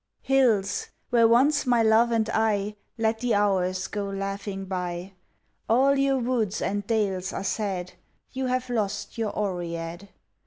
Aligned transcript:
Hills 0.23 0.87
where 1.11 1.27
once 1.27 1.67
my 1.67 1.83
love 1.83 2.09
and 2.09 2.27
I 2.31 2.75
Let 2.97 3.19
the 3.19 3.35
hours 3.35 3.85
go 3.85 4.05
laughing 4.05 4.65
by! 4.65 5.13
All 5.69 5.95
your 5.95 6.17
woods 6.17 6.59
and 6.59 6.87
dales 6.87 7.31
are 7.33 7.43
sad, 7.43 7.93
You 8.31 8.47
have 8.47 8.71
lost 8.71 9.19
your 9.19 9.31
Oread. 9.37 10.09